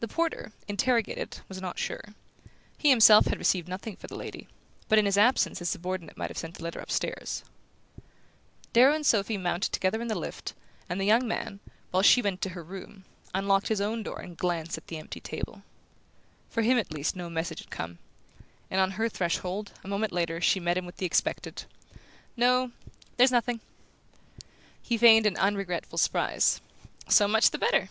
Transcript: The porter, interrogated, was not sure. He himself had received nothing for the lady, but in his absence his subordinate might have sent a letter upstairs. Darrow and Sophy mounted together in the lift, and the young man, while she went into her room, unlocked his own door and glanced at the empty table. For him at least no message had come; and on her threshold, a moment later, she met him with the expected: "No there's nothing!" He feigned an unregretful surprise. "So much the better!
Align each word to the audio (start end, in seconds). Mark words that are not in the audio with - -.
The 0.00 0.08
porter, 0.08 0.52
interrogated, 0.68 1.40
was 1.46 1.60
not 1.60 1.78
sure. 1.78 2.02
He 2.78 2.88
himself 2.88 3.26
had 3.26 3.38
received 3.38 3.68
nothing 3.68 3.94
for 3.94 4.06
the 4.06 4.16
lady, 4.16 4.48
but 4.88 4.98
in 4.98 5.04
his 5.04 5.18
absence 5.18 5.58
his 5.58 5.68
subordinate 5.68 6.16
might 6.16 6.30
have 6.30 6.38
sent 6.38 6.58
a 6.58 6.62
letter 6.62 6.80
upstairs. 6.80 7.44
Darrow 8.72 8.94
and 8.94 9.04
Sophy 9.04 9.36
mounted 9.36 9.70
together 9.70 10.00
in 10.00 10.08
the 10.08 10.14
lift, 10.18 10.54
and 10.88 10.98
the 10.98 11.04
young 11.04 11.28
man, 11.28 11.60
while 11.90 12.02
she 12.02 12.22
went 12.22 12.36
into 12.36 12.54
her 12.56 12.62
room, 12.64 13.04
unlocked 13.34 13.68
his 13.68 13.82
own 13.82 14.02
door 14.02 14.18
and 14.18 14.38
glanced 14.38 14.78
at 14.78 14.86
the 14.86 14.96
empty 14.96 15.20
table. 15.20 15.60
For 16.48 16.62
him 16.62 16.78
at 16.78 16.90
least 16.90 17.14
no 17.14 17.28
message 17.28 17.58
had 17.58 17.70
come; 17.70 17.98
and 18.70 18.80
on 18.80 18.92
her 18.92 19.10
threshold, 19.10 19.72
a 19.84 19.88
moment 19.88 20.14
later, 20.14 20.40
she 20.40 20.58
met 20.58 20.78
him 20.78 20.86
with 20.86 20.96
the 20.96 21.04
expected: 21.04 21.64
"No 22.34 22.72
there's 23.18 23.30
nothing!" 23.30 23.60
He 24.80 24.96
feigned 24.96 25.26
an 25.26 25.36
unregretful 25.36 25.98
surprise. 25.98 26.62
"So 27.08 27.28
much 27.28 27.50
the 27.50 27.58
better! 27.58 27.90